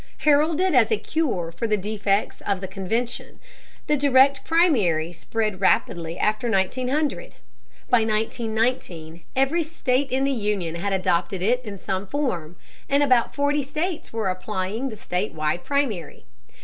[0.17, 3.39] Heralded as a cure for the defects of the convention,
[3.85, 7.35] the Direct Primary spread rapidly after 1900.
[7.87, 12.55] By 1919 every state in the Union had adopted it in some form,
[12.89, 16.25] and about forty states were applying the state wide primary.